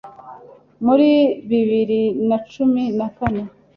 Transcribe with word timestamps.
muri 0.85 1.09
bibiri 1.49 2.01
na 2.29 2.37
cumi 2.51 2.83
na 2.97 3.07
kane 3.17 3.43